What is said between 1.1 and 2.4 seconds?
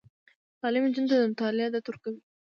ته د مطالعې عادت ورکوي.